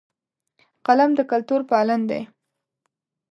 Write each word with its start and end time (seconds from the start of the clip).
قلم 0.85 1.09
د 1.15 1.19
کلتور 1.31 1.61
پالن 1.69 2.01
دی 2.09 2.21